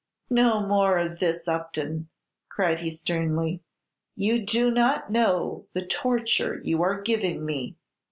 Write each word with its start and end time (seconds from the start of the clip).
"No 0.31 0.65
more 0.65 0.97
of 0.97 1.19
this, 1.19 1.47
Upton," 1.47 2.09
cried 2.49 2.79
he, 2.79 2.89
sternly; 2.89 3.61
"you 4.15 4.43
do 4.43 4.71
not 4.71 5.11
know 5.11 5.67
the 5.73 5.85
torture 5.85 6.59
you 6.63 6.81
are 6.81 6.99
giving 6.99 7.45
me." 7.45 7.77